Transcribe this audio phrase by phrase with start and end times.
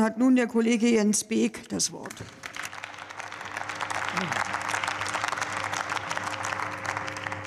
[0.00, 2.14] hat nun der Kollege Jens Beek das Wort.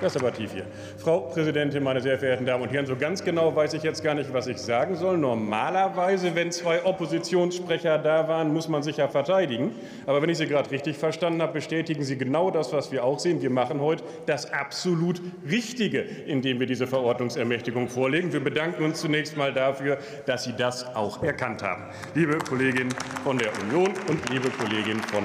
[0.06, 0.68] Das ist aber tief hier.
[1.00, 4.14] Frau Präsidentin, meine sehr verehrten Damen und Herren, so ganz genau weiß ich jetzt gar
[4.14, 5.18] nicht, was ich sagen soll.
[5.18, 9.72] Normalerweise, wenn zwei Oppositionssprecher da waren, muss man sich ja verteidigen.
[10.06, 13.18] Aber wenn ich Sie gerade richtig verstanden habe, bestätigen Sie genau das, was wir auch
[13.18, 13.42] sehen.
[13.42, 18.32] Wir machen heute das absolut Richtige, indem wir diese Verordnungsermächtigung vorlegen.
[18.32, 21.86] Wir bedanken uns zunächst mal dafür, dass Sie das auch erkannt haben.
[22.14, 22.90] Liebe Kollegin
[23.24, 25.24] von der Union und liebe Kollegin von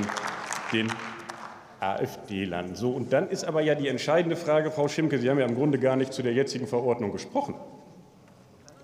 [0.73, 0.91] den
[1.81, 2.77] AfD-Land.
[2.77, 5.55] So, und dann ist aber ja die entscheidende Frage, Frau Schimke, Sie haben ja im
[5.55, 7.55] Grunde gar nicht zu der jetzigen Verordnung gesprochen.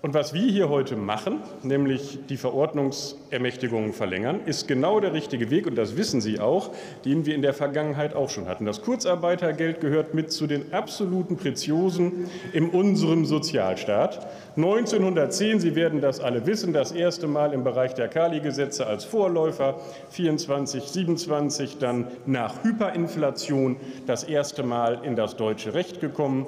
[0.03, 5.65] Und was wir hier heute machen, nämlich die Verordnungsermächtigungen verlängern, ist genau der richtige Weg,
[5.65, 6.69] und das wissen Sie auch,
[7.03, 8.65] den wir in der Vergangenheit auch schon hatten.
[8.65, 14.27] Das Kurzarbeitergeld gehört mit zu den absoluten Preziosen in unserem Sozialstaat.
[14.55, 19.79] 1910, Sie werden das alle wissen, das erste Mal im Bereich der Kali-Gesetze als Vorläufer,
[20.11, 26.45] 24, 27, dann nach Hyperinflation das erste Mal in das deutsche Recht gekommen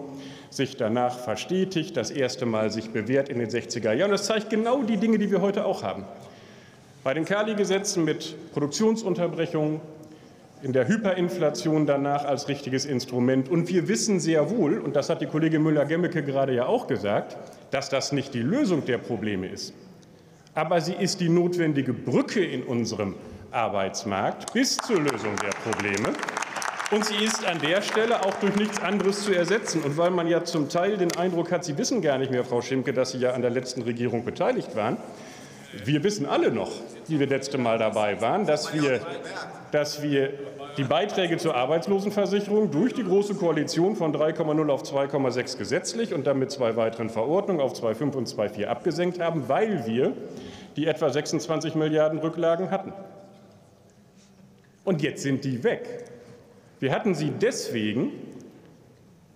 [0.50, 4.12] sich danach verstetigt, das erste Mal sich bewährt in den 60er Jahren.
[4.12, 6.06] Das zeigt genau die Dinge, die wir heute auch haben.
[7.04, 9.80] Bei den Kali-Gesetzen mit Produktionsunterbrechungen,
[10.62, 13.50] in der Hyperinflation danach als richtiges Instrument.
[13.50, 17.38] Und wir wissen sehr wohl, und das hat die Kollegin Müller-Gemmecke gerade ja auch gesagt,
[17.72, 19.74] dass das nicht die Lösung der Probleme ist.
[20.56, 23.16] Aber sie ist die notwendige Brücke in unserem
[23.52, 26.14] Arbeitsmarkt bis zur Lösung der Probleme.
[26.92, 29.84] Und sie ist an der Stelle auch durch nichts anderes zu ersetzen.
[29.84, 32.62] Und weil man ja zum Teil den Eindruck hat, Sie wissen gar nicht mehr, Frau
[32.62, 34.98] Schimke, dass Sie ja an der letzten Regierung beteiligt waren.
[35.86, 36.72] Wir wissen alle noch,
[37.08, 39.02] die wir letzte Mal dabei waren, dass wir,
[39.72, 40.34] dass wir
[40.78, 46.40] die Beiträge zur Arbeitslosenversicherung durch die Große Koalition von 3,0 auf 2,6 gesetzlich und dann
[46.40, 50.14] mit zwei weiteren Verordnungen auf 2,5 und 2,4 abgesenkt haben, weil wir
[50.76, 52.94] die etwa 26 Milliarden Rücklagen hatten.
[54.86, 56.06] Und jetzt sind die weg.
[56.80, 58.12] Wir hatten sie deswegen,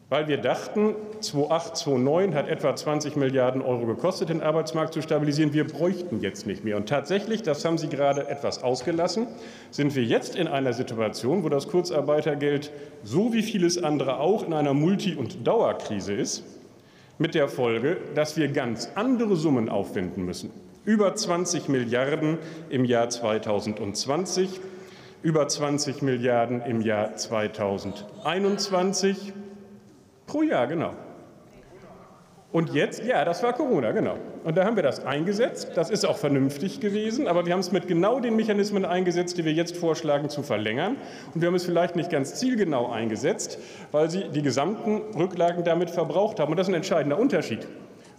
[0.08, 5.54] weil wir dachten, 2008, 2009 hat etwa 20 Milliarden Euro gekostet, den Arbeitsmarkt zu stabilisieren.
[5.54, 6.78] Wir bräuchten jetzt nicht mehr.
[6.78, 9.28] Und tatsächlich, das haben Sie gerade etwas ausgelassen,
[9.72, 12.72] sind wir jetzt in einer Situation, wo das Kurzarbeitergeld
[13.04, 16.44] so wie vieles andere auch in einer Multi- und Dauerkrise ist,
[17.18, 20.52] mit der Folge, dass wir ganz andere Summen aufwenden müssen.
[20.86, 22.38] Über 20 Milliarden
[22.70, 24.62] im Jahr 2020
[25.24, 29.34] über 20 Milliarden im Jahr 2021
[30.28, 30.94] pro Jahr, genau.
[32.52, 34.20] Und jetzt, ja, das war Corona, genau.
[34.44, 35.72] Und da haben wir das eingesetzt.
[35.74, 39.46] Das ist auch vernünftig gewesen, aber wir haben es mit genau den Mechanismen eingesetzt, die
[39.46, 40.98] wir jetzt vorschlagen zu verlängern.
[41.34, 43.58] Und wir haben es vielleicht nicht ganz zielgenau eingesetzt,
[43.92, 46.52] weil sie die gesamten Rücklagen damit verbraucht haben.
[46.52, 47.68] Und das ist ein entscheidender Unterschied.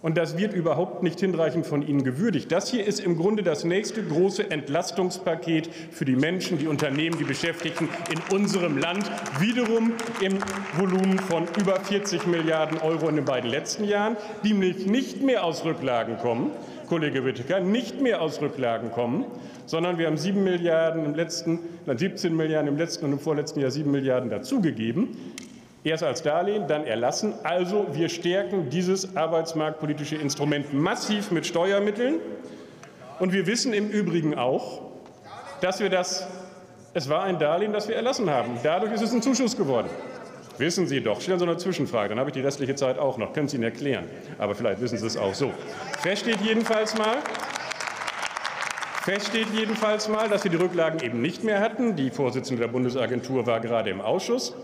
[0.04, 2.53] Und das wird überhaupt nicht hinreichend von Ihnen gewürdigt.
[2.53, 7.25] Das hier ist im Grunde das nächste große Entlastungspaket für die Menschen, die Unternehmen, die
[7.25, 9.10] Beschäftigten in unserem Land.
[9.41, 10.41] Wiederum im
[10.76, 15.65] Volumen von über 40 Milliarden Euro in den beiden letzten Jahren, die nicht mehr aus
[15.65, 16.50] Rücklagen kommen,
[16.86, 19.25] Kollege Whittaker, nicht mehr aus Rücklagen kommen,
[19.65, 23.71] sondern wir haben 7 Milliarden im letzten, 17 Milliarden im letzten und im vorletzten Jahr
[23.71, 25.16] 7 Milliarden dazugegeben.
[25.84, 27.34] Erst als Darlehen, dann erlassen.
[27.43, 32.21] Also wir stärken dieses arbeitsmarktpolitische Instrument massiv mit Steuermitteln.
[33.21, 34.81] Und wir wissen im Übrigen auch,
[35.61, 36.27] dass wir das,
[36.95, 38.59] es war ein Darlehen, das wir erlassen haben.
[38.62, 39.91] Dadurch ist es ein Zuschuss geworden.
[40.56, 41.21] Wissen Sie doch.
[41.21, 43.34] Stellen Sie eine Zwischenfrage, dann habe ich die restliche Zeit auch noch.
[43.34, 44.05] Können Sie Ihnen erklären.
[44.39, 45.53] Aber vielleicht wissen Sie es auch so.
[46.01, 47.19] Fest steht jedenfalls mal,
[49.03, 51.95] Fest steht jedenfalls mal, dass wir die Rücklagen eben nicht mehr hatten.
[51.95, 54.55] Die Vorsitzende der Bundesagentur war gerade im Ausschuss.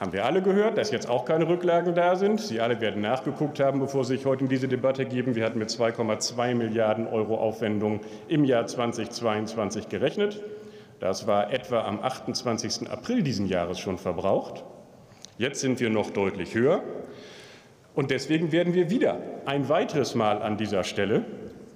[0.00, 2.40] Haben wir alle gehört, dass jetzt auch keine Rücklagen da sind.
[2.40, 5.34] Sie alle werden nachgeguckt haben, bevor Sie sich heute in diese Debatte geben.
[5.34, 10.40] Wir hatten mit 2,2 Milliarden Euro Aufwendungen im Jahr 2022 gerechnet.
[11.00, 12.88] Das war etwa am 28.
[12.88, 14.64] April diesen Jahres schon verbraucht.
[15.36, 16.82] Jetzt sind wir noch deutlich höher.
[17.94, 21.24] Und deswegen werden wir wieder ein weiteres Mal an dieser Stelle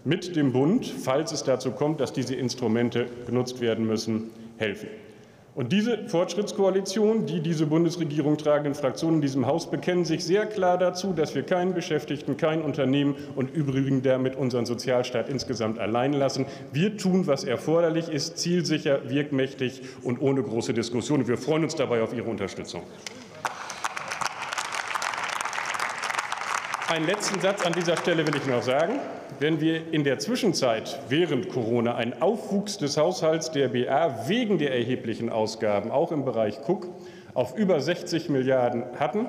[0.04, 4.88] mit dem Bund, falls es dazu kommt, dass diese Instrumente genutzt werden müssen, helfen.
[5.54, 10.78] Und diese Fortschrittskoalition, die diese Bundesregierung tragenden Fraktionen in diesem Haus bekennen sich sehr klar
[10.78, 16.46] dazu, dass wir keinen Beschäftigten, kein Unternehmen und übrigens damit unseren Sozialstaat insgesamt allein lassen.
[16.72, 21.28] Wir tun, was erforderlich ist, zielsicher, wirkmächtig und ohne große Diskussion.
[21.28, 22.82] Wir freuen uns dabei auf Ihre Unterstützung.
[26.92, 29.00] Einen letzten Satz an dieser Stelle will ich noch sagen.
[29.38, 34.74] Wenn wir in der Zwischenzeit während Corona einen Aufwuchs des Haushalts der BA wegen der
[34.74, 36.88] erheblichen Ausgaben, auch im Bereich Cook,
[37.32, 39.26] auf über 60 Milliarden hatten,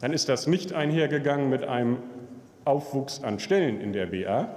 [0.00, 1.98] dann ist das nicht einhergegangen mit einem
[2.64, 4.48] Aufwuchs an Stellen in der BA,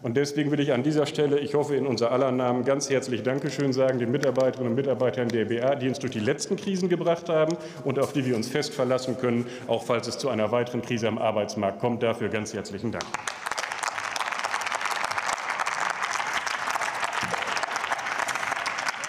[0.00, 3.24] Und deswegen will ich an dieser Stelle, ich hoffe in unser aller Namen, ganz herzlich
[3.24, 7.28] Dankeschön sagen den Mitarbeiterinnen und Mitarbeitern der BA, die uns durch die letzten Krisen gebracht
[7.28, 10.82] haben und auf die wir uns fest verlassen können, auch falls es zu einer weiteren
[10.82, 12.02] Krise am Arbeitsmarkt kommt.
[12.02, 13.04] Dafür ganz herzlichen Dank.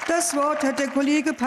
[0.07, 1.33] Das Wort hat der Kollege